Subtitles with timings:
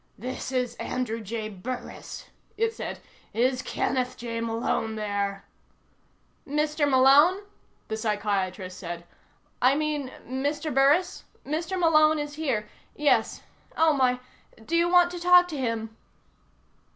[0.17, 1.47] "This is Andrew J.
[1.47, 2.25] Burris,"
[2.57, 2.97] it said.
[3.35, 4.41] "Is Kenneth J.
[4.41, 5.45] Malone there?"
[6.47, 6.89] "Mr.
[6.89, 7.41] Malone?"
[7.87, 9.05] the psychiatrist said.
[9.61, 10.73] "I mean, Mr.
[10.73, 11.25] Burris?
[11.45, 11.77] Mr.
[11.77, 12.67] Malone is here.
[12.95, 13.43] Yes.
[13.77, 14.19] Oh, my.
[14.65, 15.95] Do you want to talk to him?"